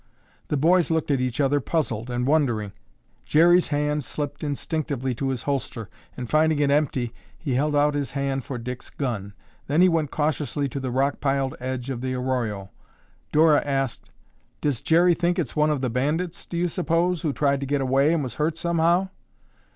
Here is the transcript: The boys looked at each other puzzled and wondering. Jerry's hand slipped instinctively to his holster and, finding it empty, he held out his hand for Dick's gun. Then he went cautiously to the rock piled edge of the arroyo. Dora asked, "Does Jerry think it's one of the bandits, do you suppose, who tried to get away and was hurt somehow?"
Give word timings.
The 0.47 0.57
boys 0.57 0.89
looked 0.89 1.11
at 1.11 1.21
each 1.21 1.39
other 1.39 1.59
puzzled 1.59 2.09
and 2.09 2.25
wondering. 2.25 2.71
Jerry's 3.23 3.67
hand 3.67 4.03
slipped 4.03 4.43
instinctively 4.43 5.13
to 5.13 5.29
his 5.29 5.43
holster 5.43 5.91
and, 6.17 6.27
finding 6.27 6.57
it 6.57 6.71
empty, 6.71 7.13
he 7.37 7.53
held 7.53 7.75
out 7.75 7.93
his 7.93 8.09
hand 8.13 8.43
for 8.43 8.57
Dick's 8.57 8.89
gun. 8.89 9.33
Then 9.67 9.79
he 9.79 9.87
went 9.89 10.09
cautiously 10.09 10.67
to 10.69 10.79
the 10.79 10.89
rock 10.89 11.19
piled 11.21 11.53
edge 11.59 11.91
of 11.91 12.01
the 12.01 12.15
arroyo. 12.15 12.71
Dora 13.31 13.61
asked, 13.63 14.09
"Does 14.59 14.81
Jerry 14.81 15.13
think 15.13 15.37
it's 15.37 15.55
one 15.55 15.69
of 15.69 15.81
the 15.81 15.89
bandits, 15.91 16.47
do 16.47 16.57
you 16.57 16.67
suppose, 16.67 17.21
who 17.21 17.31
tried 17.31 17.59
to 17.59 17.67
get 17.67 17.79
away 17.79 18.11
and 18.11 18.23
was 18.23 18.33
hurt 18.33 18.57
somehow?" 18.57 19.09